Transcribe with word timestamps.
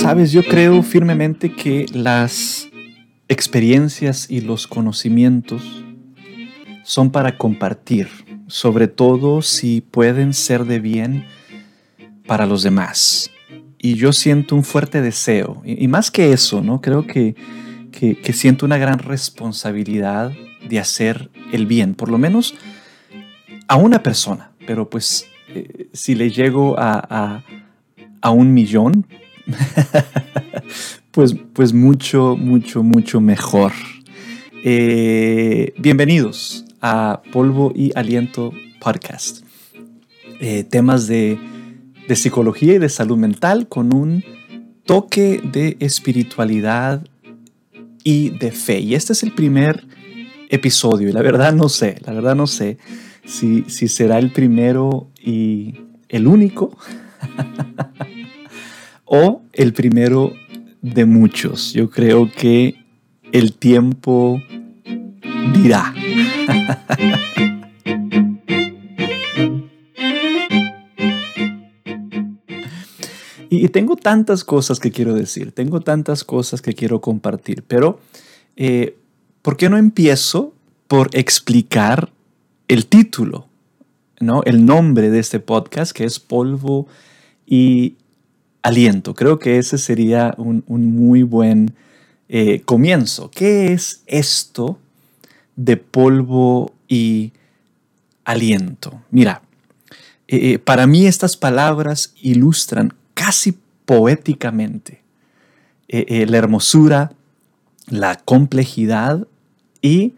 Sabes, 0.00 0.32
yo 0.32 0.42
creo 0.42 0.82
firmemente 0.82 1.52
que 1.52 1.84
las 1.92 2.70
experiencias 3.28 4.30
y 4.30 4.40
los 4.40 4.66
conocimientos 4.66 5.84
son 6.84 7.10
para 7.10 7.36
compartir, 7.36 8.08
sobre 8.46 8.88
todo 8.88 9.42
si 9.42 9.82
pueden 9.82 10.32
ser 10.32 10.64
de 10.64 10.80
bien 10.80 11.26
para 12.26 12.46
los 12.46 12.62
demás. 12.62 13.30
Y 13.76 13.96
yo 13.96 14.14
siento 14.14 14.56
un 14.56 14.64
fuerte 14.64 15.02
deseo, 15.02 15.60
y, 15.66 15.86
más 15.86 16.10
que 16.10 16.32
eso, 16.32 16.62
¿no? 16.62 16.80
Creo 16.80 17.06
que, 17.06 17.34
que, 17.92 18.32
siento 18.32 18.64
una 18.64 18.78
gran 18.78 19.00
responsabilidad 19.00 20.32
de 20.66 20.78
hacer 20.78 21.30
el 21.52 21.66
bien, 21.66 21.94
por 21.94 22.08
lo 22.08 22.16
menos 22.16 22.54
a 23.68 23.76
una 23.76 24.02
persona, 24.02 24.52
pero 24.66 24.88
pues 24.88 25.26
eh, 25.48 25.90
si 25.92 26.14
le 26.14 26.30
llego 26.30 26.74
a, 26.78 27.44
a 28.22 28.30
un 28.30 28.54
millón, 28.54 29.06
pues, 31.10 31.34
pues 31.52 31.72
mucho, 31.72 32.36
mucho, 32.36 32.82
mucho 32.82 33.20
mejor. 33.20 33.72
Eh, 34.62 35.72
bienvenidos 35.78 36.64
a 36.80 37.22
Polvo 37.32 37.72
y 37.74 37.92
Aliento 37.94 38.52
Podcast. 38.80 39.44
Eh, 40.40 40.64
temas 40.64 41.06
de, 41.06 41.38
de 42.08 42.16
psicología 42.16 42.74
y 42.74 42.78
de 42.78 42.88
salud 42.88 43.16
mental 43.16 43.68
con 43.68 43.94
un 43.94 44.24
toque 44.84 45.40
de 45.42 45.76
espiritualidad 45.80 47.06
y 48.04 48.30
de 48.30 48.50
fe. 48.50 48.80
Y 48.80 48.94
este 48.94 49.12
es 49.12 49.22
el 49.22 49.32
primer 49.32 49.86
episodio 50.48 51.08
y 51.08 51.12
la 51.12 51.22
verdad 51.22 51.52
no 51.52 51.68
sé, 51.68 51.96
la 52.04 52.12
verdad 52.12 52.34
no 52.34 52.48
sé 52.48 52.78
si, 53.24 53.64
si 53.68 53.86
será 53.86 54.18
el 54.18 54.32
primero 54.32 55.10
y 55.22 55.80
el 56.08 56.26
único. 56.26 56.76
o 59.12 59.42
el 59.52 59.72
primero 59.72 60.32
de 60.82 61.04
muchos. 61.04 61.72
Yo 61.72 61.90
creo 61.90 62.30
que 62.30 62.76
el 63.32 63.54
tiempo 63.54 64.40
dirá. 65.52 65.92
y 73.50 73.68
tengo 73.70 73.96
tantas 73.96 74.44
cosas 74.44 74.78
que 74.78 74.92
quiero 74.92 75.12
decir, 75.14 75.50
tengo 75.50 75.80
tantas 75.80 76.22
cosas 76.22 76.62
que 76.62 76.74
quiero 76.74 77.00
compartir, 77.00 77.64
pero 77.66 77.98
eh, 78.54 78.96
¿por 79.42 79.56
qué 79.56 79.68
no 79.68 79.76
empiezo 79.76 80.54
por 80.86 81.10
explicar 81.14 82.12
el 82.68 82.86
título, 82.86 83.48
¿no? 84.20 84.44
el 84.44 84.64
nombre 84.64 85.10
de 85.10 85.18
este 85.18 85.40
podcast, 85.40 85.90
que 85.90 86.04
es 86.04 86.20
Polvo 86.20 86.86
y 87.44 87.96
aliento. 88.62 89.14
Creo 89.14 89.38
que 89.38 89.58
ese 89.58 89.78
sería 89.78 90.34
un, 90.36 90.64
muy 90.68 91.22
buen 91.22 91.74
eh, 92.28 92.62
comienzo. 92.64 93.30
¿Qué 93.30 93.72
es 93.72 94.02
esto 94.06 94.78
de 95.56 95.76
polvo 95.76 96.72
y 96.88 97.32
aliento? 98.24 99.02
Mira, 99.10 99.42
eh, 100.28 100.52
eh, 100.52 100.58
para 100.58 100.86
mí 100.86 101.06
estas 101.06 101.36
palabras 101.36 102.14
ilustran 102.20 102.94
casi 103.14 103.58
poéticamente 103.84 105.00
la 105.92 106.38
hermosura, 106.38 107.10
la 107.88 108.14
complejidad 108.14 109.26
y 109.82 110.14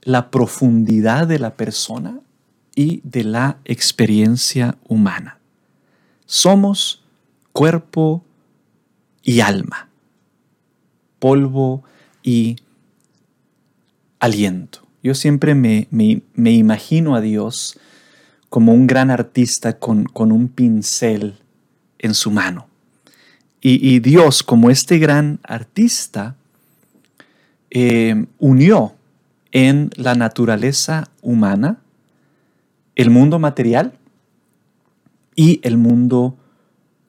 la 0.00 0.30
profundidad 0.30 1.26
de 1.26 1.38
la 1.38 1.54
persona 1.54 2.20
y 2.74 3.02
de 3.04 3.24
la 3.24 3.58
experiencia 3.66 4.78
humana. 4.88 5.38
Somos 6.24 7.01
cuerpo 7.52 8.24
y 9.22 9.40
alma, 9.40 9.88
polvo 11.18 11.84
y 12.22 12.56
aliento. 14.18 14.86
Yo 15.02 15.14
siempre 15.14 15.54
me, 15.54 15.88
imagino 16.36 17.14
a 17.14 17.20
Dios 17.20 17.78
como 18.48 18.72
un 18.72 18.86
gran 18.86 19.10
artista 19.10 19.78
con, 19.78 20.06
un 20.14 20.48
pincel 20.48 21.38
en 21.98 22.14
su 22.14 22.30
mano. 22.30 22.68
Y, 23.60 24.00
Dios, 24.00 24.42
como 24.42 24.70
este 24.70 24.98
gran 24.98 25.38
artista, 25.44 26.34
eh, 27.70 28.26
unió 28.38 28.94
en 29.52 29.90
la 29.94 30.16
naturaleza 30.16 31.08
humana 31.20 31.78
el 32.96 33.10
mundo 33.10 33.38
material 33.38 33.92
y 35.36 35.60
el 35.62 35.76
mundo 35.76 36.36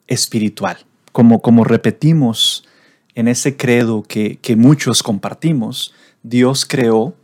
espiritual. 0.08 0.78
Como, 1.12 1.42
como 1.42 1.64
repetimos 1.64 2.68
en 3.16 3.28
ese 3.28 3.56
credo 3.56 4.04
que, 4.04 4.40
muchos 4.58 5.04
compartimos, 5.04 5.94
Dios 6.24 6.66
creó 6.66 7.16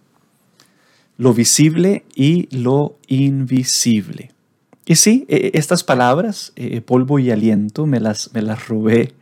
lo 1.17 1.34
visible 1.34 2.06
y 2.16 2.47
lo 2.56 2.97
invisible. 3.07 4.31
Y 4.85 4.95
sí, 4.95 5.25
e, 5.28 5.51
estas 5.53 5.84
palabras, 5.84 6.53
eh, 6.56 6.81
polvo 6.81 7.19
y 7.19 7.31
aliento, 7.31 7.85
me 7.85 8.00
las, 8.00 8.34
me 8.34 8.41
las 8.41 8.67
robé 8.67 9.13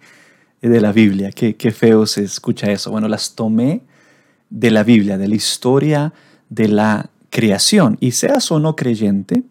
de 0.62 0.81
la 0.81 0.91
Biblia. 0.91 1.31
Qué, 1.31 1.56
qué, 1.56 1.72
feo 1.72 2.06
se 2.06 2.24
escucha 2.24 2.72
eso. 2.72 2.91
Bueno, 2.91 3.07
las 3.07 3.35
tomé 3.35 3.81
de 4.50 4.72
la 4.72 4.84
Biblia, 4.84 5.18
de 5.18 5.28
la 5.28 5.35
historia 5.35 6.13
de 6.50 6.68
la 6.68 7.09
creación. 7.29 7.97
Y 8.00 8.12
seas 8.12 8.51
o 8.51 8.59
no 8.59 8.75
creyente, 8.75 9.44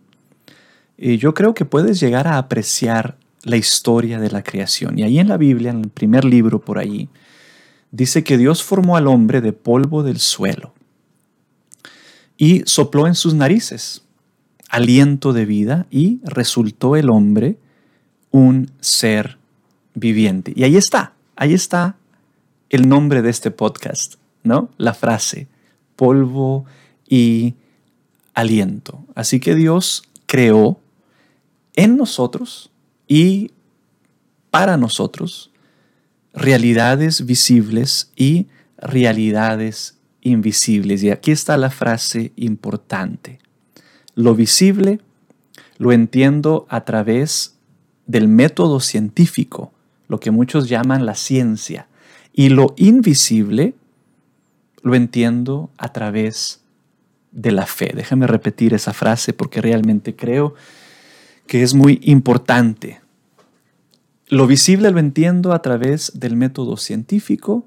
eh, 0.98 1.18
yo 1.18 1.34
creo 1.34 1.54
que 1.54 1.64
puedes 1.64 2.00
llegar 2.00 2.26
a 2.26 2.38
apreciar 2.38 3.16
la 3.46 3.56
historia 3.56 4.18
de 4.18 4.28
la 4.28 4.42
creación. 4.42 4.98
Y 4.98 5.04
ahí 5.04 5.20
en 5.20 5.28
la 5.28 5.36
Biblia, 5.36 5.70
en 5.70 5.82
el 5.84 5.88
primer 5.88 6.24
libro 6.24 6.60
por 6.60 6.78
ahí, 6.78 7.08
dice 7.92 8.24
que 8.24 8.36
Dios 8.36 8.64
formó 8.64 8.96
al 8.96 9.06
hombre 9.06 9.40
de 9.40 9.52
polvo 9.52 10.02
del 10.02 10.18
suelo 10.18 10.74
y 12.36 12.62
sopló 12.66 13.06
en 13.06 13.14
sus 13.14 13.34
narices 13.34 14.02
aliento 14.68 15.32
de 15.32 15.46
vida 15.46 15.86
y 15.92 16.18
resultó 16.24 16.96
el 16.96 17.08
hombre 17.08 17.56
un 18.32 18.72
ser 18.80 19.38
viviente. 19.94 20.52
Y 20.56 20.64
ahí 20.64 20.76
está, 20.76 21.12
ahí 21.36 21.54
está 21.54 21.94
el 22.68 22.88
nombre 22.88 23.22
de 23.22 23.30
este 23.30 23.52
podcast, 23.52 24.16
¿no? 24.42 24.70
La 24.76 24.92
frase, 24.92 25.46
polvo 25.94 26.64
y 27.08 27.54
aliento. 28.34 29.04
Así 29.14 29.38
que 29.38 29.54
Dios 29.54 30.02
creó 30.26 30.80
en 31.76 31.96
nosotros 31.96 32.72
y 33.06 33.52
para 34.50 34.76
nosotros 34.76 35.50
realidades 36.32 37.26
visibles 37.26 38.12
y 38.16 38.46
realidades 38.78 39.98
invisibles. 40.20 41.02
Y 41.02 41.10
aquí 41.10 41.30
está 41.30 41.56
la 41.56 41.70
frase 41.70 42.32
importante. 42.36 43.38
Lo 44.14 44.34
visible 44.34 45.00
lo 45.78 45.92
entiendo 45.92 46.66
a 46.68 46.84
través 46.84 47.56
del 48.06 48.28
método 48.28 48.80
científico, 48.80 49.72
lo 50.08 50.20
que 50.20 50.30
muchos 50.30 50.68
llaman 50.68 51.06
la 51.06 51.14
ciencia. 51.14 51.88
Y 52.32 52.50
lo 52.50 52.74
invisible 52.76 53.74
lo 54.82 54.94
entiendo 54.94 55.70
a 55.78 55.92
través 55.92 56.60
de 57.32 57.50
la 57.50 57.66
fe. 57.66 57.92
Déjame 57.94 58.26
repetir 58.26 58.72
esa 58.72 58.92
frase 58.92 59.32
porque 59.32 59.60
realmente 59.60 60.14
creo 60.14 60.54
que 61.46 61.62
es 61.62 61.74
muy 61.74 62.00
importante. 62.02 63.00
Lo 64.28 64.46
visible 64.46 64.90
lo 64.90 64.98
entiendo 64.98 65.52
a 65.52 65.62
través 65.62 66.12
del 66.14 66.36
método 66.36 66.76
científico 66.76 67.66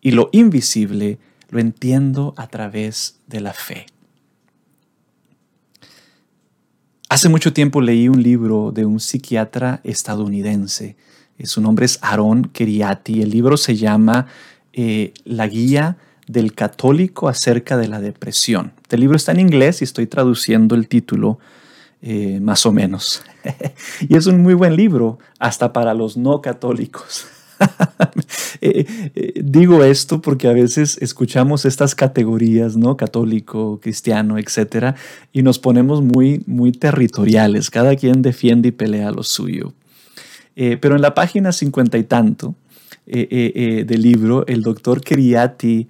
y 0.00 0.10
lo 0.10 0.28
invisible 0.32 1.18
lo 1.48 1.60
entiendo 1.60 2.34
a 2.36 2.48
través 2.48 3.20
de 3.26 3.40
la 3.40 3.52
fe. 3.52 3.86
Hace 7.08 7.28
mucho 7.28 7.52
tiempo 7.52 7.80
leí 7.80 8.08
un 8.08 8.22
libro 8.22 8.72
de 8.72 8.84
un 8.84 9.00
psiquiatra 9.00 9.80
estadounidense. 9.84 10.96
Su 11.44 11.60
nombre 11.60 11.86
es 11.86 11.98
Aaron 12.02 12.44
Keriati. 12.44 13.22
El 13.22 13.30
libro 13.30 13.56
se 13.56 13.76
llama 13.76 14.26
eh, 14.72 15.14
La 15.24 15.46
guía 15.46 15.98
del 16.26 16.54
católico 16.54 17.28
acerca 17.28 17.76
de 17.76 17.88
la 17.88 18.00
depresión. 18.00 18.72
El 18.90 19.00
libro 19.00 19.16
está 19.16 19.32
en 19.32 19.40
inglés 19.40 19.80
y 19.80 19.84
estoy 19.84 20.06
traduciendo 20.06 20.74
el 20.74 20.88
título 20.88 21.38
eh, 22.08 22.38
más 22.40 22.64
o 22.66 22.70
menos. 22.70 23.24
y 24.08 24.16
es 24.16 24.26
un 24.28 24.40
muy 24.40 24.54
buen 24.54 24.76
libro, 24.76 25.18
hasta 25.40 25.72
para 25.72 25.92
los 25.92 26.16
no 26.16 26.40
católicos. 26.40 27.26
Eh, 28.62 28.86
eh, 29.14 29.42
digo 29.44 29.84
esto 29.84 30.22
porque 30.22 30.48
a 30.48 30.52
veces 30.52 30.96
escuchamos 31.02 31.66
estas 31.66 31.94
categorías, 31.94 32.74
¿no? 32.74 32.96
Católico, 32.96 33.80
cristiano, 33.80 34.38
etcétera, 34.38 34.94
y 35.30 35.42
nos 35.42 35.58
ponemos 35.58 36.02
muy, 36.02 36.42
muy 36.46 36.72
territoriales. 36.72 37.70
Cada 37.70 37.96
quien 37.96 38.22
defiende 38.22 38.68
y 38.70 38.72
pelea 38.72 39.10
lo 39.10 39.22
suyo. 39.22 39.74
pero 40.54 40.96
en 40.96 41.02
la 41.02 41.14
página 41.14 41.52
cincuenta 41.52 41.98
y 41.98 42.04
tanto 42.04 42.54
del 43.04 44.02
libro, 44.02 44.46
el 44.46 44.62
doctor 44.62 45.02
Criati 45.02 45.88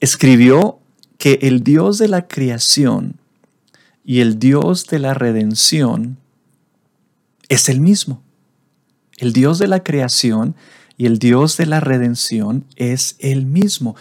escribió 0.00 0.78
que 1.16 1.38
el 1.42 1.62
Dios 1.62 1.96
de 1.98 2.08
la 2.08 2.28
creación 2.28 3.16
y 4.04 4.20
el 4.20 4.38
Dios 4.38 4.86
de 4.86 4.98
la 4.98 5.14
redención 5.14 6.18
es 7.48 7.68
el 7.68 7.80
mismo. 7.80 8.22
El 9.16 9.32
Dios 9.32 9.58
de 9.58 9.68
la 9.68 9.82
creación 9.82 10.54
y 10.96 11.06
el 11.06 11.18
Dios 11.18 11.56
de 11.56 11.66
la 11.66 11.80
redención 11.80 12.66
es 12.76 13.16
el 13.18 13.46
mismo. 13.46 13.96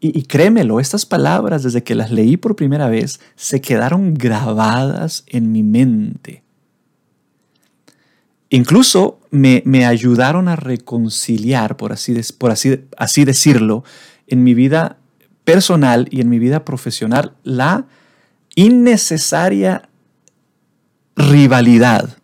Y, 0.00 0.22
créemelo, 0.22 0.78
estas 0.78 1.04
palabras 1.06 1.64
desde 1.64 1.82
que 1.82 1.96
las 1.96 2.12
leí 2.12 2.36
por 2.36 2.54
primera 2.54 2.88
vez 2.88 3.18
se 3.34 3.60
quedaron 3.60 4.14
grabadas 4.14 5.24
en 5.26 5.50
mi 5.50 5.64
mente. 5.64 6.44
Incluso 8.48 9.18
me, 9.30 9.62
ayudaron 9.84 10.46
a 10.46 10.54
reconciliar, 10.54 11.76
por, 11.76 11.92
así, 11.92 12.14
por 12.38 12.52
así, 12.52 12.84
así 12.96 13.24
decirlo, 13.24 13.82
en 14.28 14.44
mi 14.44 14.54
vida 14.54 14.98
personal 15.42 16.06
y 16.12 16.20
en 16.20 16.28
mi 16.28 16.38
vida 16.38 16.64
profesional, 16.64 17.34
la 17.42 17.86
innecesaria 18.58 19.88
rivalidad 21.14 22.18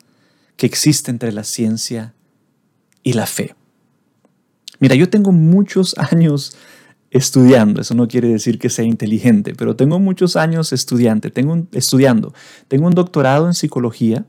que 0.57 0.67
existe 0.67 1.13
entre 1.13 1.31
la 1.31 1.45
ciencia 1.45 2.13
y 3.05 3.13
la 3.13 3.27
fe. 3.27 3.55
Mira, 4.81 4.97
yo 4.97 5.09
tengo 5.09 5.31
muchos 5.31 5.97
años 6.13 6.57
estudiando, 7.13 7.81
eso 7.81 7.95
no 7.95 8.09
quiere 8.09 8.27
decir 8.27 8.59
que 8.59 8.69
sea 8.69 8.85
inteligente, 8.85 9.55
pero 9.55 9.77
tengo 9.77 10.01
muchos 10.01 10.35
años 10.35 10.73
estudiante, 10.73 11.31
tengo 11.31 11.69
estudiando. 11.71 12.35
Tengo 12.67 12.89
un 12.89 12.95
doctorado 12.95 13.47
en 13.47 13.55
psicología 13.55 14.25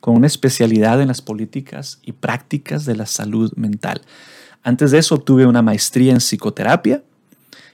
con 0.00 0.14
una 0.14 0.28
especialidad 0.28 1.02
en 1.02 1.08
las 1.08 1.22
políticas 1.22 1.98
y 2.04 2.12
prácticas 2.12 2.84
de 2.84 2.94
la 2.94 3.06
salud 3.06 3.52
mental. 3.56 4.02
Antes 4.62 4.92
de 4.92 4.98
eso 4.98 5.16
obtuve 5.16 5.44
una 5.44 5.62
maestría 5.62 6.12
en 6.12 6.20
psicoterapia 6.20 7.02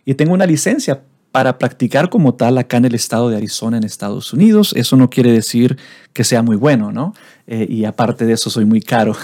y 0.07 0.15
tengo 0.15 0.33
una 0.33 0.47
licencia 0.47 1.03
para 1.35 1.59
practicar 1.59 2.11
como 2.11 2.35
tal 2.35 2.59
acá 2.59 2.77
en 2.77 2.85
el 2.85 2.95
estado 2.95 3.29
de 3.29 3.37
Arizona, 3.37 3.77
en 3.77 3.83
Estados 3.83 4.33
Unidos. 4.33 4.73
Eso 4.77 4.97
no 4.97 5.11
quiere 5.11 5.33
decir 5.33 5.77
que 6.13 6.23
sea 6.23 6.45
muy 6.45 6.55
bueno, 6.55 6.93
¿no? 6.93 7.13
Eh, 7.49 7.67
y 7.69 7.87
aparte 7.87 8.25
de 8.25 8.35
eso, 8.35 8.51
soy 8.51 8.65
muy 8.65 8.81
caro. 8.81 9.17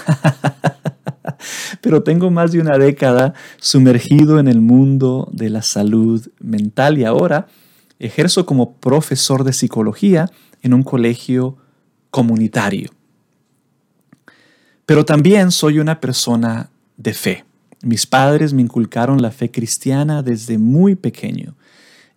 Pero 1.81 2.03
tengo 2.03 2.29
más 2.29 2.51
de 2.51 2.59
una 2.59 2.77
década 2.77 3.33
sumergido 3.61 4.39
en 4.41 4.49
el 4.49 4.59
mundo 4.59 5.29
de 5.31 5.49
la 5.49 5.61
salud 5.61 6.27
mental 6.41 6.97
y 6.97 7.05
ahora 7.05 7.47
ejerzo 7.97 8.45
como 8.45 8.73
profesor 8.73 9.45
de 9.45 9.53
psicología 9.53 10.29
en 10.63 10.73
un 10.73 10.83
colegio 10.83 11.55
comunitario. 12.09 12.89
Pero 14.85 15.05
también 15.05 15.49
soy 15.49 15.79
una 15.79 16.01
persona 16.01 16.71
de 16.97 17.13
fe. 17.13 17.45
Mis 17.83 18.05
padres 18.05 18.51
me 18.51 18.61
inculcaron 18.61 19.21
la 19.21 19.31
fe 19.31 19.49
cristiana 19.49 20.21
desde 20.21 20.57
muy 20.57 20.95
pequeño 20.95 21.55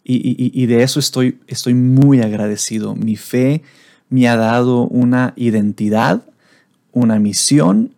y, 0.04 0.66
de 0.66 0.82
eso 0.82 1.00
estoy, 1.00 1.38
muy 1.74 2.20
agradecido. 2.20 2.94
Mi 2.94 3.16
fe 3.16 3.62
me 4.10 4.28
ha 4.28 4.36
dado 4.36 4.82
una 4.82 5.32
identidad, 5.36 6.22
una 6.92 7.18
misión 7.18 7.94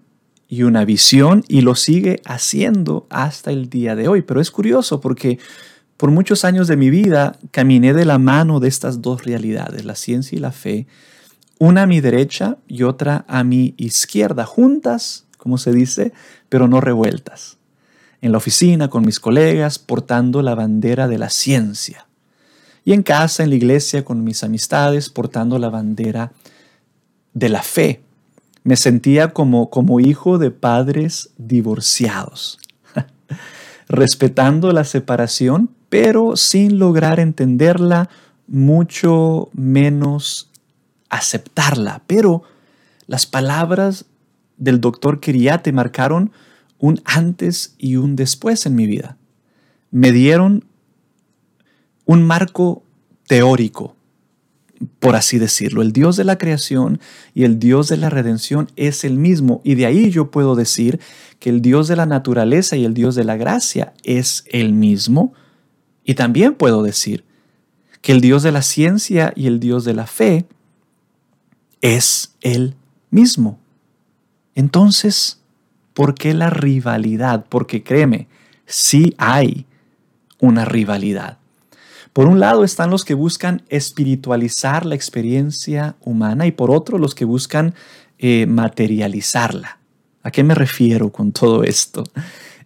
y 0.48 0.62
una 0.62 0.84
visión 0.84 1.42
y 1.48 1.62
lo 1.62 1.74
sigue 1.74 2.22
haciendo 2.24 3.06
hasta 3.10 3.50
el 3.50 3.68
día 3.68 3.96
de 3.96 4.06
hoy. 4.06 4.22
Pero 4.22 4.40
es 4.40 4.52
curioso 4.52 5.00
porque 5.00 5.40
por 5.96 6.12
muchos 6.12 6.44
años 6.44 6.68
de 6.68 6.76
mi 6.76 6.90
vida 6.90 7.38
caminé 7.50 7.92
de 7.92 8.04
la 8.04 8.18
mano 8.18 8.60
de 8.60 8.68
estas 8.68 9.02
dos 9.02 9.24
realidades, 9.24 9.84
la 9.84 9.96
ciencia 9.96 10.36
y 10.36 10.40
la 10.40 10.52
fe, 10.52 10.86
una 11.58 11.82
a 11.82 11.86
mi 11.86 12.00
derecha 12.00 12.58
y 12.68 12.84
otra 12.84 13.24
a 13.26 13.42
mi 13.42 13.74
izquierda, 13.78 14.44
juntas, 14.44 15.26
como 15.38 15.58
se 15.58 15.72
dice, 15.72 16.12
pero 16.48 16.68
no 16.68 16.80
revueltas 16.80 17.56
en 18.20 18.32
la 18.32 18.38
oficina 18.38 18.88
con 18.88 19.04
mis 19.04 19.20
colegas 19.20 19.78
portando 19.78 20.42
la 20.42 20.54
bandera 20.54 21.08
de 21.08 21.18
la 21.18 21.30
ciencia 21.30 22.06
y 22.86 22.92
en 22.92 23.02
casa, 23.02 23.42
en 23.42 23.50
la 23.50 23.56
iglesia, 23.56 24.04
con 24.04 24.22
mis 24.22 24.44
amistades 24.44 25.10
portando 25.10 25.58
la 25.58 25.70
bandera 25.70 26.32
de 27.34 27.48
la 27.48 27.62
fe. 27.62 28.00
Me 28.62 28.76
sentía 28.76 29.32
como, 29.32 29.70
como 29.70 29.98
hijo 29.98 30.38
de 30.38 30.52
padres 30.52 31.30
divorciados, 31.36 32.60
respetando 33.88 34.70
la 34.70 34.84
separación, 34.84 35.68
pero 35.88 36.36
sin 36.36 36.78
lograr 36.78 37.18
entenderla, 37.18 38.08
mucho 38.46 39.48
menos 39.52 40.48
aceptarla. 41.08 42.02
Pero 42.06 42.44
las 43.08 43.26
palabras 43.26 44.04
del 44.58 44.80
doctor 44.80 45.18
Kiriate 45.18 45.72
marcaron 45.72 46.30
un 46.78 47.00
antes 47.04 47.74
y 47.78 47.96
un 47.96 48.16
después 48.16 48.66
en 48.66 48.74
mi 48.74 48.86
vida. 48.86 49.16
Me 49.90 50.12
dieron 50.12 50.64
un 52.04 52.22
marco 52.22 52.82
teórico, 53.26 53.96
por 54.98 55.16
así 55.16 55.38
decirlo. 55.38 55.82
El 55.82 55.92
Dios 55.92 56.16
de 56.16 56.24
la 56.24 56.38
creación 56.38 57.00
y 57.34 57.44
el 57.44 57.58
Dios 57.58 57.88
de 57.88 57.96
la 57.96 58.10
redención 58.10 58.70
es 58.76 59.04
el 59.04 59.16
mismo. 59.18 59.60
Y 59.64 59.74
de 59.74 59.86
ahí 59.86 60.10
yo 60.10 60.30
puedo 60.30 60.54
decir 60.54 61.00
que 61.38 61.50
el 61.50 61.62
Dios 61.62 61.88
de 61.88 61.96
la 61.96 62.06
naturaleza 62.06 62.76
y 62.76 62.84
el 62.84 62.94
Dios 62.94 63.14
de 63.14 63.24
la 63.24 63.36
gracia 63.36 63.94
es 64.04 64.44
el 64.50 64.72
mismo. 64.72 65.32
Y 66.04 66.14
también 66.14 66.54
puedo 66.54 66.82
decir 66.82 67.24
que 68.00 68.12
el 68.12 68.20
Dios 68.20 68.42
de 68.42 68.52
la 68.52 68.62
ciencia 68.62 69.32
y 69.34 69.46
el 69.46 69.58
Dios 69.58 69.84
de 69.84 69.94
la 69.94 70.06
fe 70.06 70.46
es 71.80 72.36
el 72.40 72.74
mismo. 73.10 73.58
Entonces, 74.54 75.40
¿Por 75.96 76.14
qué 76.14 76.34
la 76.34 76.50
rivalidad? 76.50 77.46
Porque 77.48 77.82
créeme, 77.82 78.28
sí 78.66 79.14
hay 79.16 79.64
una 80.38 80.66
rivalidad. 80.66 81.38
Por 82.12 82.26
un 82.26 82.38
lado 82.38 82.64
están 82.64 82.90
los 82.90 83.02
que 83.02 83.14
buscan 83.14 83.62
espiritualizar 83.70 84.84
la 84.84 84.94
experiencia 84.94 85.96
humana 86.02 86.46
y 86.46 86.52
por 86.52 86.70
otro 86.70 86.98
los 86.98 87.14
que 87.14 87.24
buscan 87.24 87.72
eh, 88.18 88.44
materializarla. 88.44 89.78
¿A 90.22 90.30
qué 90.30 90.44
me 90.44 90.54
refiero 90.54 91.10
con 91.10 91.32
todo 91.32 91.64
esto? 91.64 92.04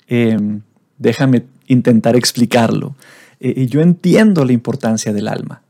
Em, 0.09 0.63
déjame 0.99 1.45
intentar 1.69 2.17
explicarlo. 2.17 2.97
Eh, 3.39 3.69
yo 3.69 3.81
entiendo 3.81 4.45
la 4.45 4.55
importancia 4.55 5.13
del 5.13 5.29
alma. 5.29 5.63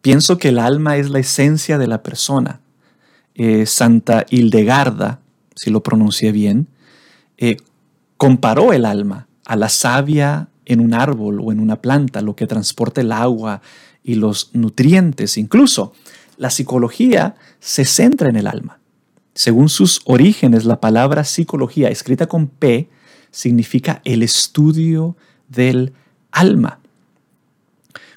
Pienso 0.00 0.38
que 0.38 0.48
el 0.48 0.58
alma 0.58 0.96
es 0.96 1.10
la 1.10 1.18
esencia 1.18 1.76
de 1.76 1.86
la 1.86 2.02
persona. 2.02 2.60
Eh, 3.34 3.66
Santa 3.66 4.24
Hildegarda, 4.30 5.20
si 5.54 5.68
lo 5.68 5.82
pronuncié 5.82 6.32
bien, 6.32 6.68
eh, 7.38 7.56
comparó 8.16 8.72
el 8.72 8.84
alma 8.84 9.28
a 9.44 9.56
la 9.56 9.68
savia 9.68 10.48
en 10.64 10.80
un 10.80 10.94
árbol 10.94 11.40
o 11.40 11.52
en 11.52 11.60
una 11.60 11.80
planta, 11.82 12.22
lo 12.22 12.36
que 12.36 12.46
transporta 12.46 13.00
el 13.00 13.12
agua 13.12 13.60
y 14.02 14.14
los 14.14 14.50
nutrientes. 14.54 15.36
Incluso 15.36 15.92
la 16.36 16.50
psicología 16.50 17.34
se 17.60 17.84
centra 17.84 18.28
en 18.28 18.36
el 18.36 18.46
alma. 18.46 18.78
Según 19.34 19.68
sus 19.68 20.00
orígenes, 20.04 20.64
la 20.64 20.80
palabra 20.80 21.24
psicología, 21.24 21.88
escrita 21.88 22.26
con 22.26 22.46
P, 22.46 22.88
significa 23.30 24.00
el 24.04 24.22
estudio 24.22 25.16
del 25.48 25.92
alma. 26.30 26.78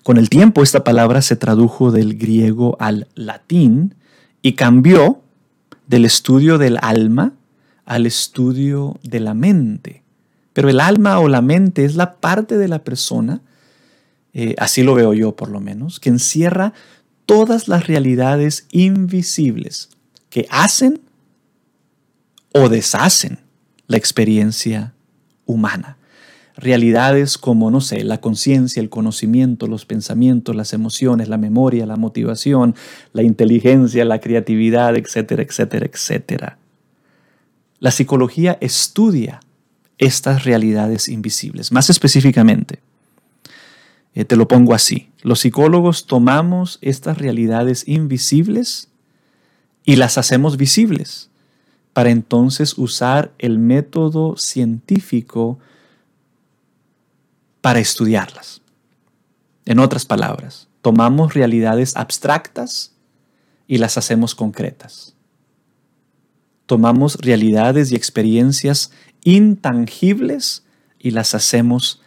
Con 0.03 0.17
el 0.17 0.29
tiempo 0.29 0.63
esta 0.63 0.83
palabra 0.83 1.21
se 1.21 1.35
tradujo 1.35 1.91
del 1.91 2.17
griego 2.17 2.77
al 2.79 3.07
latín 3.15 3.95
y 4.41 4.53
cambió 4.53 5.21
del 5.87 6.05
estudio 6.05 6.57
del 6.57 6.77
alma 6.81 7.33
al 7.87 8.05
estudio 8.05 8.99
de 9.01 9.19
la 9.19 9.33
mente. 9.33 10.03
Pero 10.53 10.69
el 10.69 10.79
alma 10.79 11.19
o 11.19 11.29
la 11.29 11.41
mente 11.41 11.85
es 11.85 11.95
la 11.95 12.17
parte 12.17 12.57
de 12.57 12.67
la 12.67 12.83
persona, 12.83 13.41
eh, 14.33 14.55
así 14.59 14.83
lo 14.83 14.93
veo 14.93 15.13
yo 15.13 15.35
por 15.35 15.49
lo 15.49 15.61
menos, 15.61 15.99
que 15.99 16.09
encierra 16.09 16.73
todas 17.25 17.67
las 17.67 17.87
realidades 17.87 18.67
invisibles 18.71 19.89
que 20.29 20.47
hacen 20.49 20.99
o 22.53 22.69
deshacen 22.69 23.39
la 23.87 23.97
experiencia 23.97 24.93
humana. 25.45 25.97
Realidades 26.57 27.37
como, 27.37 27.71
no 27.71 27.81
sé, 27.81 28.03
la 28.03 28.19
conciencia, 28.19 28.81
el 28.81 28.89
conocimiento, 28.89 29.67
los 29.67 29.85
pensamientos, 29.85 30.55
las 30.55 30.73
emociones, 30.73 31.29
la 31.29 31.37
memoria, 31.37 31.85
la 31.85 31.95
motivación, 31.95 32.75
la 33.13 33.23
inteligencia, 33.23 34.03
la 34.03 34.19
creatividad, 34.19 34.97
etcétera, 34.97 35.43
etcétera, 35.43 35.85
etcétera. 35.85 36.57
La 37.79 37.91
psicología 37.91 38.57
estudia 38.59 39.39
estas 39.97 40.45
realidades 40.45 41.07
invisibles. 41.07 41.71
Más 41.71 41.89
específicamente, 41.89 42.79
eh, 44.13 44.25
te 44.25 44.35
lo 44.35 44.47
pongo 44.47 44.73
así, 44.73 45.09
los 45.21 45.41
psicólogos 45.41 46.07
tomamos 46.07 46.79
estas 46.81 47.17
realidades 47.17 47.87
invisibles 47.87 48.89
y 49.83 49.95
las 49.95 50.17
hacemos 50.17 50.57
visibles 50.57 51.29
para 51.93 52.09
entonces 52.09 52.77
usar 52.77 53.31
el 53.37 53.59
método 53.59 54.37
científico 54.37 55.59
para 57.61 57.79
estudiarlas. 57.79 58.61
En 59.65 59.79
otras 59.79 60.05
palabras, 60.05 60.67
tomamos 60.81 61.33
realidades 61.33 61.95
abstractas 61.95 62.93
y 63.67 63.79
las 63.79 63.97
hacemos 63.97 64.33
concretas 64.35 65.16
tomamos 66.67 67.15
realidades 67.15 67.91
y 67.91 67.95
experiencias 67.95 68.91
intangibles 69.23 70.63
y 70.99 71.11
las 71.11 71.33
hacemos 71.33 72.03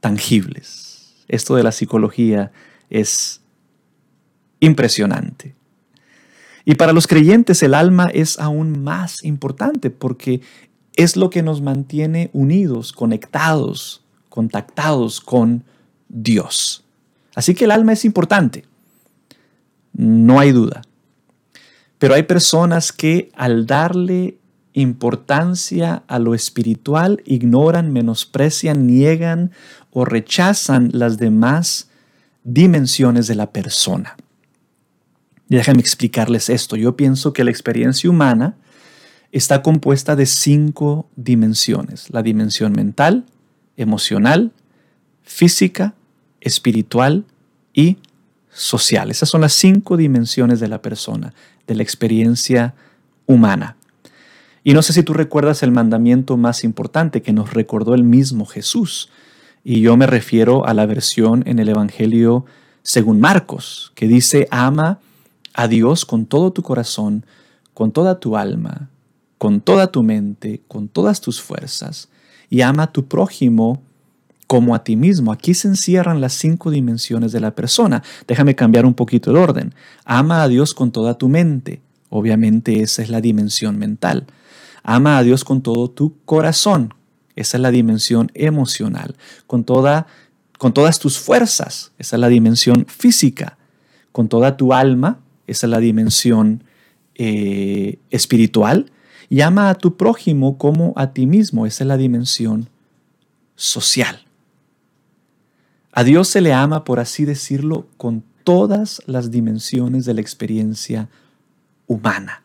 tangibles. 0.00 1.14
Esto 1.28 1.56
de 1.56 1.62
la 1.62 1.72
psicología 1.72 2.52
es 2.90 3.40
impresionante. 4.60 5.54
Y 6.64 6.74
para 6.74 6.92
los 6.92 7.06
creyentes 7.06 7.62
el 7.62 7.74
alma 7.74 8.10
es 8.12 8.38
aún 8.38 8.82
más 8.82 9.24
importante 9.24 9.90
porque 9.90 10.40
es 10.96 11.16
lo 11.16 11.30
que 11.30 11.42
nos 11.42 11.62
mantiene 11.62 12.30
unidos, 12.32 12.92
conectados, 12.92 14.02
contactados 14.28 15.20
con 15.20 15.64
Dios. 16.08 16.84
Así 17.34 17.54
que 17.54 17.64
el 17.64 17.70
alma 17.70 17.92
es 17.92 18.04
importante, 18.04 18.64
no 19.92 20.40
hay 20.40 20.52
duda. 20.52 20.82
Pero 21.98 22.14
hay 22.14 22.24
personas 22.24 22.92
que 22.92 23.30
al 23.34 23.66
darle 23.66 24.38
importancia 24.74 26.02
a 26.06 26.18
lo 26.18 26.34
espiritual 26.34 27.22
ignoran, 27.24 27.92
menosprecian, 27.92 28.86
niegan 28.86 29.52
o 29.90 30.04
rechazan 30.04 30.90
las 30.92 31.16
demás 31.16 31.88
dimensiones 32.44 33.26
de 33.26 33.34
la 33.34 33.50
persona. 33.50 34.16
déjenme 35.48 35.80
explicarles 35.80 36.50
esto. 36.50 36.76
Yo 36.76 36.96
pienso 36.96 37.32
que 37.32 37.44
la 37.44 37.50
experiencia 37.50 38.10
humana 38.10 38.56
está 39.32 39.62
compuesta 39.62 40.16
de 40.16 40.26
cinco 40.26 41.08
dimensiones. 41.16 42.10
La 42.10 42.22
dimensión 42.22 42.72
mental, 42.72 43.24
emocional, 43.76 44.52
física, 45.22 45.94
espiritual 46.40 47.24
y 47.72 47.98
social. 48.50 49.10
Esas 49.10 49.28
son 49.28 49.40
las 49.42 49.52
cinco 49.52 49.96
dimensiones 49.96 50.60
de 50.60 50.68
la 50.68 50.82
persona, 50.82 51.34
de 51.66 51.74
la 51.74 51.82
experiencia 51.82 52.74
humana. 53.26 53.76
Y 54.64 54.74
no 54.74 54.82
sé 54.82 54.92
si 54.92 55.02
tú 55.02 55.12
recuerdas 55.12 55.62
el 55.62 55.70
mandamiento 55.70 56.36
más 56.36 56.64
importante 56.64 57.22
que 57.22 57.32
nos 57.32 57.54
recordó 57.54 57.94
el 57.94 58.02
mismo 58.02 58.46
Jesús. 58.46 59.10
Y 59.62 59.80
yo 59.80 59.96
me 59.96 60.06
refiero 60.06 60.66
a 60.66 60.74
la 60.74 60.86
versión 60.86 61.44
en 61.46 61.58
el 61.58 61.68
Evangelio 61.68 62.44
según 62.82 63.20
Marcos, 63.20 63.92
que 63.94 64.06
dice, 64.06 64.46
ama 64.50 65.00
a 65.54 65.68
Dios 65.68 66.04
con 66.04 66.26
todo 66.26 66.52
tu 66.52 66.62
corazón, 66.62 67.26
con 67.74 67.90
toda 67.90 68.20
tu 68.20 68.36
alma, 68.36 68.90
con 69.38 69.60
toda 69.60 69.88
tu 69.88 70.02
mente, 70.02 70.62
con 70.68 70.88
todas 70.88 71.20
tus 71.20 71.40
fuerzas, 71.40 72.08
y 72.48 72.60
ama 72.60 72.84
a 72.84 72.92
tu 72.92 73.06
prójimo 73.06 73.82
como 74.46 74.74
a 74.74 74.84
ti 74.84 74.96
mismo. 74.96 75.32
Aquí 75.32 75.54
se 75.54 75.68
encierran 75.68 76.20
las 76.20 76.34
cinco 76.34 76.70
dimensiones 76.70 77.32
de 77.32 77.40
la 77.40 77.54
persona. 77.54 78.02
Déjame 78.26 78.54
cambiar 78.54 78.86
un 78.86 78.94
poquito 78.94 79.30
el 79.30 79.36
orden. 79.36 79.74
Ama 80.04 80.42
a 80.42 80.48
Dios 80.48 80.74
con 80.74 80.92
toda 80.92 81.18
tu 81.18 81.28
mente. 81.28 81.80
Obviamente 82.10 82.80
esa 82.82 83.02
es 83.02 83.10
la 83.10 83.20
dimensión 83.20 83.78
mental. 83.78 84.26
Ama 84.82 85.18
a 85.18 85.22
Dios 85.22 85.44
con 85.44 85.62
todo 85.62 85.90
tu 85.90 86.14
corazón. 86.24 86.94
Esa 87.34 87.56
es 87.56 87.60
la 87.60 87.70
dimensión 87.70 88.30
emocional. 88.34 89.16
Con, 89.46 89.64
toda, 89.64 90.06
con 90.58 90.72
todas 90.72 90.98
tus 91.00 91.18
fuerzas. 91.18 91.92
Esa 91.98 92.16
es 92.16 92.20
la 92.20 92.28
dimensión 92.28 92.86
física. 92.86 93.58
Con 94.12 94.28
toda 94.28 94.56
tu 94.56 94.72
alma. 94.72 95.18
Esa 95.48 95.66
es 95.66 95.70
la 95.70 95.80
dimensión 95.80 96.62
eh, 97.16 97.98
espiritual. 98.10 98.92
Y 99.28 99.40
ama 99.40 99.70
a 99.70 99.74
tu 99.74 99.96
prójimo 99.96 100.56
como 100.56 100.92
a 100.96 101.12
ti 101.12 101.26
mismo. 101.26 101.66
Esa 101.66 101.82
es 101.82 101.88
la 101.88 101.96
dimensión 101.96 102.70
social. 103.56 104.25
A 105.96 106.04
Dios 106.04 106.28
se 106.28 106.42
le 106.42 106.52
ama, 106.52 106.84
por 106.84 107.00
así 107.00 107.24
decirlo, 107.24 107.86
con 107.96 108.22
todas 108.44 109.00
las 109.06 109.30
dimensiones 109.30 110.04
de 110.04 110.12
la 110.12 110.20
experiencia 110.20 111.08
humana. 111.86 112.42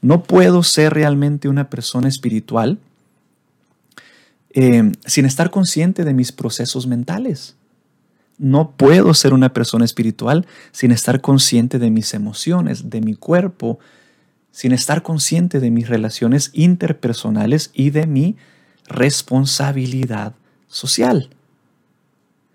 No 0.00 0.22
puedo 0.22 0.62
ser 0.62 0.94
realmente 0.94 1.50
una 1.50 1.68
persona 1.68 2.08
espiritual 2.08 2.78
eh, 4.54 4.90
sin 5.04 5.26
estar 5.26 5.50
consciente 5.50 6.02
de 6.02 6.14
mis 6.14 6.32
procesos 6.32 6.86
mentales. 6.86 7.56
No 8.38 8.70
puedo 8.70 9.12
ser 9.12 9.34
una 9.34 9.52
persona 9.52 9.84
espiritual 9.84 10.46
sin 10.72 10.92
estar 10.92 11.20
consciente 11.20 11.78
de 11.78 11.90
mis 11.90 12.14
emociones, 12.14 12.88
de 12.88 13.02
mi 13.02 13.16
cuerpo, 13.16 13.78
sin 14.50 14.72
estar 14.72 15.02
consciente 15.02 15.60
de 15.60 15.70
mis 15.70 15.88
relaciones 15.88 16.52
interpersonales 16.54 17.70
y 17.74 17.90
de 17.90 18.06
mi 18.06 18.36
responsabilidad 18.86 20.32
social. 20.68 21.28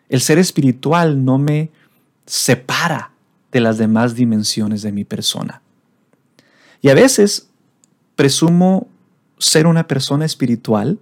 El 0.09 0.21
ser 0.21 0.39
espiritual 0.39 1.23
no 1.23 1.37
me 1.37 1.69
separa 2.25 3.11
de 3.51 3.59
las 3.59 3.77
demás 3.77 4.15
dimensiones 4.15 4.81
de 4.81 4.91
mi 4.91 5.03
persona. 5.03 5.61
Y 6.81 6.89
a 6.89 6.93
veces 6.93 7.49
presumo 8.15 8.87
ser 9.37 9.67
una 9.67 9.87
persona 9.87 10.25
espiritual, 10.25 10.99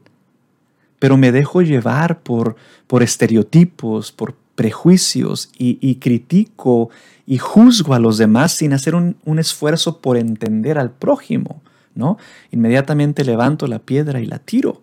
pero 0.99 1.17
me 1.17 1.31
dejo 1.31 1.61
llevar 1.61 2.21
por, 2.21 2.55
por 2.87 3.03
estereotipos, 3.03 4.11
por 4.11 4.35
prejuicios 4.55 5.51
y, 5.57 5.95
critico 5.95 6.89
y 7.27 7.37
juzgo 7.37 7.93
a 7.93 7.99
los 7.99 8.17
demás 8.17 8.53
sin 8.53 8.73
hacer 8.73 8.95
un, 8.95 9.15
un, 9.23 9.37
esfuerzo 9.37 9.99
por 10.01 10.17
entender 10.17 10.79
al 10.79 10.89
prójimo, 10.89 11.61
¿no? 11.93 12.17
Inmediatamente 12.51 13.23
levanto 13.23 13.67
la 13.67 13.77
piedra 13.77 14.19
y 14.19 14.25
la 14.25 14.39
tiro. 14.39 14.81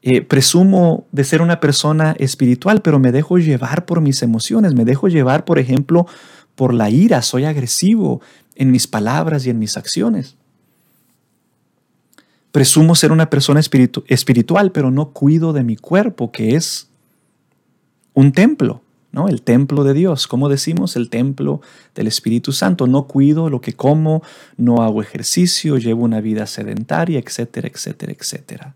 Eh, 0.00 0.22
presumo 0.22 1.06
de 1.10 1.24
ser 1.24 1.42
una 1.42 1.58
persona 1.58 2.14
espiritual, 2.18 2.82
pero 2.82 3.00
me 3.00 3.10
dejo 3.10 3.38
llevar 3.38 3.84
por 3.84 4.00
mis 4.00 4.22
emociones, 4.22 4.74
me 4.74 4.84
dejo 4.84 5.08
llevar, 5.08 5.44
por 5.44 5.58
ejemplo, 5.58 6.06
por 6.54 6.72
la 6.72 6.88
ira, 6.88 7.20
soy 7.22 7.44
agresivo 7.44 8.20
en 8.54 8.70
mis 8.70 8.86
palabras 8.86 9.44
y 9.46 9.50
en 9.50 9.58
mis 9.58 9.76
acciones. 9.76 10.36
Presumo 12.52 12.94
ser 12.94 13.12
una 13.12 13.28
persona 13.28 13.60
espiritual, 13.60 14.72
pero 14.72 14.90
no 14.90 15.10
cuido 15.10 15.52
de 15.52 15.64
mi 15.64 15.76
cuerpo, 15.76 16.32
que 16.32 16.56
es 16.56 16.88
un 18.14 18.32
templo, 18.32 18.82
¿no? 19.12 19.28
El 19.28 19.42
templo 19.42 19.84
de 19.84 19.94
Dios, 19.94 20.26
como 20.26 20.48
decimos, 20.48 20.96
el 20.96 21.10
templo 21.10 21.60
del 21.94 22.06
Espíritu 22.06 22.52
Santo. 22.52 22.86
No 22.86 23.06
cuido 23.06 23.50
lo 23.50 23.60
que 23.60 23.74
como, 23.74 24.22
no 24.56 24.82
hago 24.82 25.02
ejercicio, 25.02 25.76
llevo 25.76 26.04
una 26.04 26.20
vida 26.20 26.46
sedentaria, 26.46 27.18
etcétera, 27.18 27.68
etcétera, 27.68 28.12
etcétera. 28.12 28.74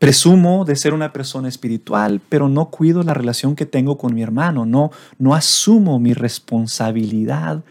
Presumo 0.00 0.64
de 0.64 0.76
ser 0.76 0.94
una 0.94 1.12
persona 1.12 1.46
espiritual, 1.46 2.22
pero 2.26 2.48
no 2.48 2.70
cuido 2.70 3.02
la 3.02 3.12
relación 3.12 3.54
que 3.54 3.66
tengo 3.66 3.98
con 3.98 4.14
mi 4.14 4.22
hermano, 4.22 4.64
no, 4.64 4.90
no 5.18 5.34
asumo 5.34 5.98
mi 5.98 6.14
responsabilidad 6.14 7.62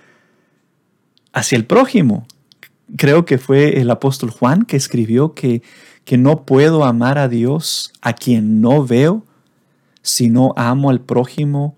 hacia 1.34 1.56
el 1.56 1.66
prójimo. 1.66 2.28
Creo 2.98 3.26
que 3.26 3.40
fue 3.40 3.82
el 3.82 3.90
apóstol 3.90 4.30
Juan 4.30 4.66
que 4.66 4.78
escribió 4.78 5.34
que, 5.34 5.64
que 6.06 6.20
no 6.20 6.46
puedo 6.46 6.84
amar 6.84 7.18
a 7.18 7.30
Dios 7.30 7.94
a 8.00 8.14
quien 8.14 8.62
no 8.62 8.86
veo, 8.86 9.24
sino 10.04 10.54
amo 10.56 10.92
al 10.92 11.02
prójimo 11.02 11.76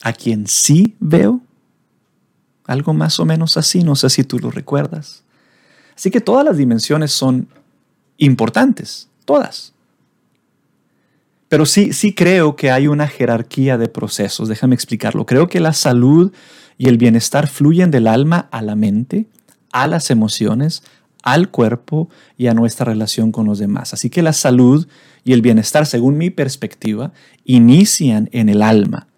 a 0.00 0.14
quien 0.14 0.46
sí 0.46 0.96
veo. 1.00 1.42
Algo 2.64 2.94
más 2.94 3.20
o 3.20 3.26
menos 3.26 3.58
así, 3.58 3.82
no 3.82 3.94
sé 3.94 4.08
si 4.08 4.24
tú 4.24 4.38
lo 4.38 4.50
recuerdas. 4.50 5.22
Así 5.94 6.10
que 6.10 6.22
todas 6.22 6.46
las 6.46 6.56
dimensiones 6.56 7.12
son 7.12 7.46
importantes 8.16 9.10
todas. 9.26 9.74
Pero 11.48 11.66
sí, 11.66 11.92
sí 11.92 12.14
creo 12.14 12.56
que 12.56 12.70
hay 12.70 12.88
una 12.88 13.06
jerarquía 13.06 13.76
de 13.76 13.88
procesos, 13.88 14.48
déjame 14.48 14.74
explicarlo. 14.74 15.26
Creo 15.26 15.48
que 15.48 15.60
la 15.60 15.74
salud 15.74 16.32
y 16.78 16.88
el 16.88 16.98
bienestar 16.98 17.46
fluyen 17.46 17.90
del 17.90 18.06
alma 18.06 18.48
a 18.50 18.62
la 18.62 18.74
mente, 18.74 19.26
a 19.70 19.86
las 19.86 20.10
emociones, 20.10 20.82
al 21.22 21.50
cuerpo 21.50 22.08
y 22.38 22.46
a 22.46 22.54
nuestra 22.54 22.86
relación 22.86 23.32
con 23.32 23.46
los 23.46 23.58
demás. 23.58 23.92
Así 23.92 24.10
que 24.10 24.22
la 24.22 24.32
salud 24.32 24.86
y 25.24 25.32
el 25.32 25.42
bienestar, 25.42 25.86
según 25.86 26.16
mi 26.16 26.30
perspectiva, 26.30 27.12
inician 27.44 28.28
en 28.32 28.48
el 28.48 28.62
alma, 28.62 29.08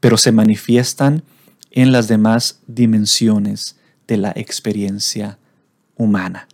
pero 0.00 0.16
se 0.16 0.32
manifiestan 0.32 1.24
en 1.72 1.92
las 1.92 2.08
demás 2.08 2.60
dimensiones 2.66 3.76
de 4.06 4.16
la 4.16 4.32
experiencia 4.36 5.38
humana. 5.96 6.48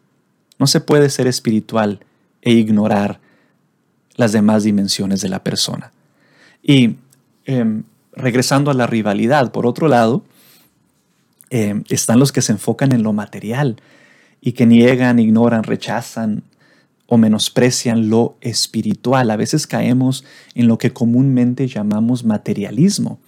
No 0.58 0.66
se 0.66 0.80
puede 0.80 1.10
ser 1.10 1.26
espiritual 1.26 2.00
e 2.42 2.52
ignorar 2.52 3.20
las 4.16 4.32
demás 4.32 4.64
dimensiones 4.64 5.20
de 5.20 5.28
la 5.28 5.42
persona. 5.42 5.92
Y 6.62 6.96
em, 7.46 7.84
regresando 8.12 8.70
a 8.70 8.74
la 8.74 8.86
rivalidad, 8.86 9.52
por 9.52 9.66
otro 9.66 9.88
lado, 9.88 10.24
em, 11.50 11.84
están 11.88 12.18
los 12.18 12.32
que 12.32 12.42
se 12.42 12.52
enfocan 12.52 12.92
en 12.92 13.02
lo 13.02 13.12
material 13.12 13.76
y 14.40 14.52
que 14.52 14.66
niegan, 14.66 15.18
ignoran, 15.18 15.62
rechazan 15.62 16.42
o 17.06 17.16
menosprecian 17.16 18.08
lo 18.10 18.36
espiritual. 18.40 19.30
A 19.30 19.36
veces 19.36 19.66
caemos 19.66 20.24
en 20.54 20.66
lo 20.68 20.78
que 20.78 20.92
comúnmente 20.92 21.66
llamamos 21.68 22.24
materialismo. 22.24 23.18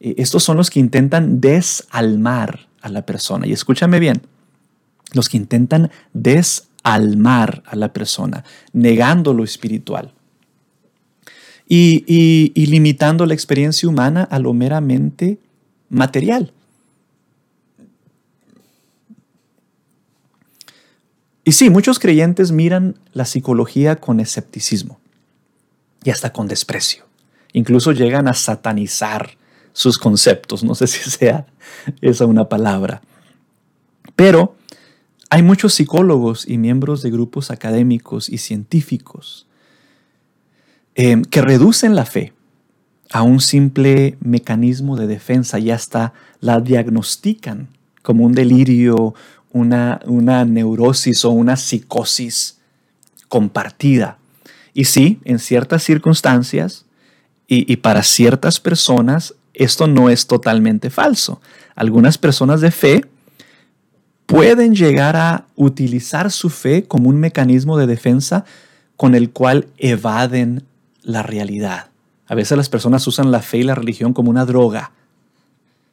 Eh, 0.00 0.14
estos 0.18 0.42
son 0.44 0.56
los 0.56 0.70
que 0.70 0.80
intentan 0.80 1.40
desalmar 1.40 2.68
a 2.80 2.88
la 2.88 3.04
persona. 3.04 3.46
Y 3.46 3.52
escúchame 3.52 3.98
bien, 3.98 4.22
los 5.12 5.28
que 5.28 5.36
intentan 5.36 5.90
desalmar 6.12 6.67
mar 7.16 7.62
a 7.66 7.76
la 7.76 7.92
persona, 7.92 8.44
negando 8.72 9.34
lo 9.34 9.44
espiritual. 9.44 10.12
Y, 11.70 12.52
limitando 12.54 13.26
la 13.26 13.34
experiencia 13.34 13.88
humana 13.88 14.22
a 14.22 14.38
lo 14.38 14.54
meramente 14.54 15.38
material. 15.90 16.52
Y 21.44 21.52
sí, 21.52 21.68
muchos 21.70 21.98
creyentes 21.98 22.52
miran 22.52 22.96
la 23.12 23.24
psicología 23.24 23.96
con 23.96 24.20
escepticismo 24.20 24.98
y 26.04 26.10
hasta 26.10 26.32
con 26.32 26.48
desprecio. 26.48 27.04
Incluso 27.52 27.92
llegan 27.92 28.28
a 28.28 28.34
satanizar 28.34 29.36
sus 29.72 29.98
conceptos. 29.98 30.64
No 30.64 30.74
sé 30.74 30.86
si 30.86 31.10
sea 31.10 31.46
esa 32.00 32.26
una 32.26 32.48
palabra. 32.48 33.00
Pero 34.16 34.57
Hay 35.30 35.42
muchos 35.42 35.74
psicólogos 35.74 36.48
y 36.48 36.56
miembros 36.56 37.02
de 37.02 37.10
grupos 37.10 37.50
académicos 37.50 38.28
y 38.28 38.38
científicos 38.38 39.46
eh, 40.94 41.22
que 41.30 41.42
reducen 41.42 41.94
la 41.94 42.06
fe 42.06 42.32
a 43.10 43.22
un 43.22 43.40
simple 43.40 44.16
mecanismo 44.20 44.96
de 44.96 45.06
defensa 45.06 45.58
y 45.58 45.70
hasta 45.70 46.14
la 46.40 46.60
diagnostican 46.60 47.68
como 48.02 48.24
un 48.24 48.32
delirio, 48.32 49.14
una, 49.52 50.00
una 50.06 50.44
neurosis 50.44 51.24
o 51.24 51.30
una 51.30 51.56
psicosis 51.56 52.58
compartida. 53.28 54.18
Y 54.72 54.84
sí, 54.84 55.20
en 55.24 55.38
ciertas 55.38 55.82
circunstancias 55.82 56.86
y, 57.46 57.70
y, 57.70 57.76
para 57.76 58.02
ciertas 58.02 58.60
personas 58.60 59.34
esto 59.54 59.86
no 59.86 60.08
es 60.08 60.26
totalmente 60.26 60.88
falso. 60.88 61.40
Algunas 61.74 62.16
personas 62.16 62.60
de 62.60 62.70
fe 62.70 63.04
pueden 64.28 64.74
llegar 64.74 65.16
a 65.16 65.46
utilizar 65.56 66.30
su 66.30 66.50
fe 66.50 66.84
como 66.84 67.08
un 67.08 67.18
mecanismo 67.18 67.78
de 67.78 67.86
defensa 67.86 68.44
con 68.94 69.14
el 69.14 69.30
cual 69.30 69.68
evaden 69.78 70.64
la 71.02 71.22
realidad. 71.22 71.86
A 72.26 72.34
veces 72.34 72.58
las 72.58 72.68
personas 72.68 73.06
usan 73.06 73.30
la 73.30 73.40
fe 73.40 73.58
y 73.58 73.62
la 73.62 73.74
religión 73.74 74.12
como 74.12 74.28
una 74.28 74.44
droga 74.44 74.92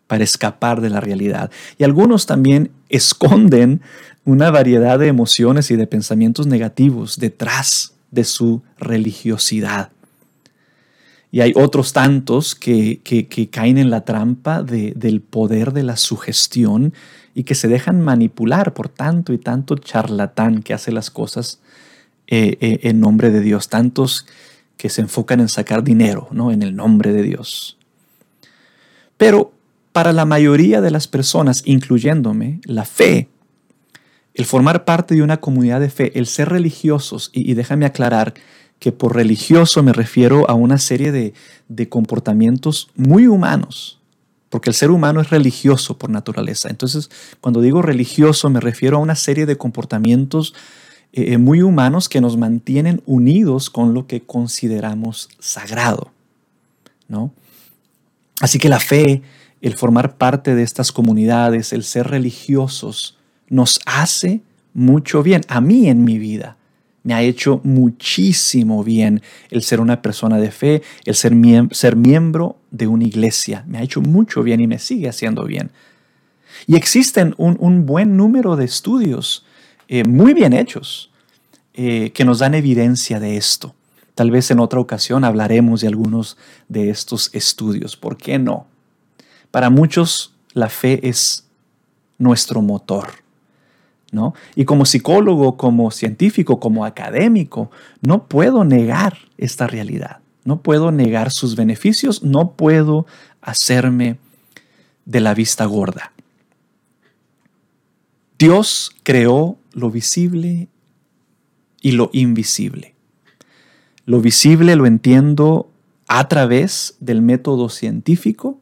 para 0.07 0.25
escapar 0.25 0.81
de 0.81 0.89
la 0.89 0.99
realidad. 0.99 1.49
Y 1.77 1.85
algunos 1.85 2.25
también 2.25 2.71
esconden 2.89 3.81
una 4.25 4.51
variedad 4.51 4.99
de 4.99 5.07
emociones 5.07 5.71
y 5.71 5.77
de 5.77 5.87
pensamientos 5.87 6.45
negativos 6.45 7.17
detrás 7.17 7.93
de 8.11 8.25
su 8.25 8.63
religiosidad. 8.77 9.91
Y 11.35 11.41
hay 11.41 11.51
otros 11.53 11.91
tantos 11.91 12.55
que, 12.55 13.01
caen 13.51 13.77
en 13.77 13.89
la 13.89 14.05
trampa 14.05 14.63
del 14.63 15.19
poder 15.19 15.73
de 15.73 15.83
la 15.83 15.97
sugestión 15.97 16.93
y 17.33 17.43
que 17.43 17.55
se 17.55 17.67
dejan 17.67 17.99
manipular 17.99 18.73
por 18.73 18.87
tanto 18.87 19.33
y 19.33 19.37
tanto 19.37 19.75
charlatán 19.75 20.63
que 20.63 20.73
hace 20.73 20.93
las 20.93 21.11
cosas 21.11 21.59
eh, 22.27 22.55
eh, 22.61 22.79
en 22.83 23.01
nombre 23.01 23.31
de 23.31 23.41
Dios. 23.41 23.67
Tantos 23.67 24.25
que 24.77 24.87
se 24.87 25.01
enfocan 25.01 25.41
en 25.41 25.49
sacar 25.49 25.83
dinero, 25.83 26.29
¿no? 26.31 26.53
En 26.53 26.63
el 26.63 26.73
nombre 26.73 27.11
de 27.11 27.23
Dios. 27.23 27.77
Pero 29.17 29.51
para 29.91 30.13
la 30.13 30.23
mayoría 30.23 30.79
de 30.79 30.91
las 30.91 31.09
personas, 31.09 31.63
incluyéndome, 31.65 32.61
la 32.63 32.85
fe, 32.85 33.27
el 34.35 34.45
formar 34.45 34.85
parte 34.85 35.15
de 35.15 35.21
una 35.21 35.41
comunidad 35.41 35.81
de 35.81 35.89
fe, 35.89 36.17
el 36.17 36.27
ser 36.27 36.47
religiosos, 36.47 37.29
y, 37.33 37.55
déjame 37.55 37.85
aclarar 37.85 38.35
que 38.79 38.91
por 38.91 39.15
religioso 39.15 39.83
me 39.83 39.93
refiero 39.93 40.49
a 40.49 40.53
una 40.53 40.77
serie 40.77 41.11
de, 41.11 41.33
de 41.69 41.89
comportamientos 41.89 42.89
muy 42.95 43.27
humanos, 43.27 43.99
porque 44.49 44.69
el 44.69 44.75
ser 44.75 44.91
humano 44.91 45.21
es 45.21 45.29
religioso 45.29 45.97
por 45.97 46.09
naturaleza. 46.09 46.69
Entonces, 46.69 47.09
cuando 47.41 47.61
digo 47.61 47.81
religioso, 47.81 48.49
me 48.49 48.59
refiero 48.59 48.97
a 48.97 49.01
una 49.01 49.15
serie 49.15 49.45
de 49.45 49.57
comportamientos 49.57 50.53
eh, 51.13 51.33
eh, 51.33 51.37
muy 51.37 51.61
humanos 51.61 52.09
que 52.09 52.21
nos 52.21 52.37
mantienen 52.37 53.01
unidos 53.05 53.69
con 53.69 53.93
lo 53.93 54.05
que 54.05 54.21
consideramos 54.21 55.29
sagrado. 55.39 56.11
¿no? 57.07 57.31
Así 58.41 58.59
que 58.59 58.67
la 58.67 58.79
fe, 58.79 59.21
el 59.61 59.75
formar 59.75 60.17
parte 60.17 60.55
de 60.55 60.63
estas 60.63 60.91
comunidades, 60.91 61.71
el 61.71 61.83
ser 61.83 62.07
religiosos, 62.07 63.17
nos 63.47 63.79
hace 63.85 64.41
mucho 64.73 65.23
bien. 65.23 65.41
A 65.47 65.61
mí 65.61 65.87
en 65.87 66.03
mi 66.03 66.19
vida 66.19 66.57
me 67.05 67.13
ha 67.13 67.21
hecho 67.21 67.61
muchísimo 67.63 68.83
bien 68.83 69.21
el 69.51 69.61
ser 69.61 69.79
una 69.79 70.01
persona 70.01 70.39
de 70.39 70.49
fe, 70.49 70.81
el 71.05 71.13
ser, 71.13 71.35
miembro 71.95 72.57
de 72.71 72.87
una 72.87 73.05
iglesia. 73.05 73.63
Me 73.67 73.77
ha 73.77 73.83
hecho 73.83 74.01
mucho 74.01 74.41
bien 74.41 74.59
y 74.59 74.65
me 74.65 74.79
sigue 74.79 75.07
haciendo 75.07 75.45
bien. 75.45 75.69
Y 76.65 76.75
existen 76.75 77.35
un 77.37 77.85
buen 77.85 78.17
número 78.17 78.55
de 78.55 78.65
estudios 78.65 79.45
eh, 79.87 80.03
muy 80.03 80.33
bien 80.33 80.51
hechos 80.53 81.11
eh, 81.75 82.11
que 82.11 82.25
nos 82.25 82.39
dan 82.39 82.55
evidencia 82.55 83.19
de 83.19 83.37
esto. 83.37 83.75
Tal 84.15 84.31
vez 84.31 84.49
en 84.49 84.59
otra 84.59 84.79
ocasión 84.79 85.23
hablaremos 85.23 85.81
de 85.81 85.87
algunos 85.87 86.37
de 86.69 86.89
estos 86.89 87.29
estudios. 87.35 87.95
¿Por 87.95 88.17
qué 88.17 88.39
no? 88.39 88.65
Para 89.51 89.69
muchos 89.69 90.33
la 90.53 90.69
fe 90.69 91.07
es 91.07 91.45
nuestro 92.17 92.63
motor. 92.63 93.24
¿No? 94.11 94.33
Y 94.55 94.65
como 94.65 94.85
psicólogo, 94.85 95.57
como 95.57 95.91
científico, 95.91 96.59
como 96.59 96.85
académico, 96.85 97.71
no 98.01 98.27
puedo 98.27 98.63
negar 98.63 99.17
esta 99.37 99.67
realidad. 99.67 100.19
No 100.43 100.61
puedo 100.61 100.91
negar 100.91 101.31
sus 101.31 101.55
beneficios, 101.55 102.23
no 102.23 102.51
puedo 102.51 103.07
hacerme 103.41 104.17
de 105.05 105.19
la 105.19 105.33
vista 105.33 105.65
gorda. 105.65 106.11
Dios 108.37 108.91
creó 109.03 109.57
lo 109.73 109.89
visible 109.89 110.67
y 111.81 111.91
lo 111.91 112.09
invisible. 112.13 112.93
Lo 114.05 114.21
visible 114.21 114.75
lo 114.75 114.85
entiendo 114.85 115.69
a 116.07 116.27
través 116.27 116.95
del 116.99 117.21
método 117.21 117.69
científico 117.69 118.59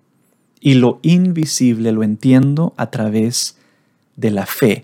y 0.59 0.75
lo 0.75 0.99
invisible 1.01 1.91
lo 1.91 2.03
entiendo 2.03 2.73
a 2.77 2.89
través 2.89 3.57
de 4.15 4.31
la 4.31 4.45
fe. 4.45 4.83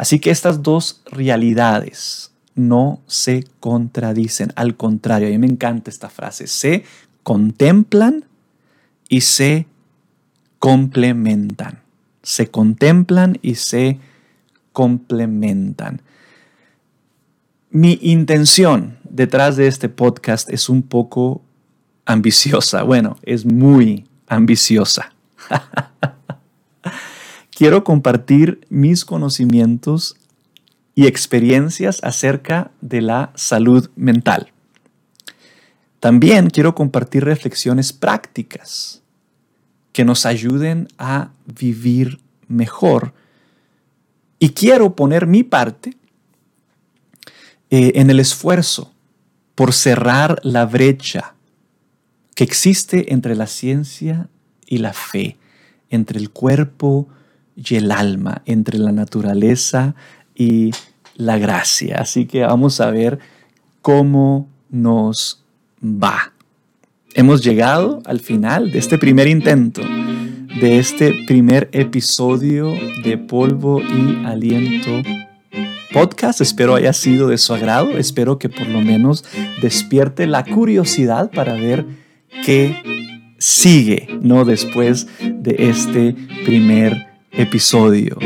Así 0.00 0.18
que 0.18 0.30
estas 0.30 0.62
dos 0.62 1.02
realidades 1.10 2.32
no 2.54 3.00
se 3.06 3.44
contradicen, 3.60 4.52
al 4.56 4.76
contrario, 4.76 5.28
a 5.28 5.30
mí 5.30 5.38
me 5.38 5.46
encanta 5.46 5.90
esta 5.90 6.08
frase, 6.08 6.46
se 6.46 6.84
contemplan 7.22 8.24
y 9.08 9.20
se 9.20 9.66
complementan 10.58 11.80
se 12.22 12.50
contemplan 12.50 13.38
y 13.42 13.56
se 13.56 13.98
complementan. 14.72 16.02
Mi 17.70 17.98
intención 18.02 18.98
detrás 19.08 19.56
de 19.56 19.66
este 19.66 19.88
podcast 19.88 20.48
es 20.50 20.68
un 20.68 20.82
poco 20.82 21.42
ambiciosa. 22.04 22.82
Bueno, 22.82 23.16
es 23.22 23.44
muy 23.44 24.06
ambiciosa. 24.26 25.12
Quiero 27.60 27.84
compartir 27.84 28.66
mis 28.70 29.04
conocimientos 29.04 30.16
y 30.94 31.06
experiencias 31.06 31.98
acerca 32.02 32.70
de 32.80 33.02
la 33.02 33.32
salud 33.34 33.90
mental. 33.96 34.50
También 35.98 36.48
quiero 36.48 36.74
compartir 36.74 37.22
reflexiones 37.22 37.92
prácticas 37.92 39.02
que 39.92 40.06
nos 40.06 40.24
ayuden 40.24 40.88
a 40.96 41.32
vivir 41.44 42.20
mejor. 42.48 43.12
Y 44.38 44.54
quiero 44.54 44.96
poner 44.96 45.26
mi 45.26 45.42
parte 45.42 45.98
eh, 47.68 47.92
en 47.96 48.08
el 48.08 48.20
esfuerzo 48.20 48.90
por 49.54 49.74
cerrar 49.74 50.40
la 50.44 50.64
brecha 50.64 51.34
que 52.34 52.44
existe 52.44 53.12
entre 53.12 53.36
la 53.36 53.46
ciencia 53.46 54.30
y 54.64 54.78
la 54.78 54.94
fe, 54.94 55.36
entre 55.90 56.18
el 56.18 56.30
cuerpo 56.30 57.06
y 57.56 57.76
el 57.76 57.90
alma, 57.90 58.42
entre 58.46 58.78
la 58.78 58.92
naturaleza 58.92 59.94
y 60.34 60.70
la 61.16 61.38
gracia. 61.38 61.98
Así 61.98 62.26
que 62.26 62.42
vamos 62.42 62.80
a 62.80 62.90
ver 62.90 63.18
cómo 63.82 64.48
nos 64.70 65.42
va 65.82 66.32
hemos 67.14 67.42
llegado 67.42 68.02
al 68.04 68.20
final 68.20 68.70
de 68.70 68.78
este 68.78 68.98
primer 68.98 69.28
intento, 69.28 69.82
de 69.82 70.78
este 70.78 71.24
primer 71.26 71.68
episodio 71.72 72.74
de 73.04 73.18
Polvo 73.18 73.80
y 73.80 74.24
Aliento 74.24 75.02
podcast. 75.92 76.40
Espero 76.40 76.76
haya 76.76 76.92
sido 76.92 77.28
de 77.28 77.38
su 77.38 77.52
agrado. 77.52 77.98
Espero 77.98 78.38
que 78.38 78.48
por 78.48 78.68
lo 78.68 78.80
menos 78.80 79.24
despierte 79.60 80.26
la 80.26 80.44
curiosidad 80.44 81.30
para 81.30 81.54
ver 81.54 81.84
qué 82.44 82.76
sigue, 83.38 84.06
¿no? 84.22 84.44
Después 84.44 85.08
de 85.20 85.56
este 85.70 86.14
primer 86.44 87.09
episodio. 87.32 88.18